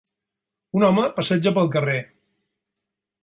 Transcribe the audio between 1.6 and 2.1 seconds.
carrer.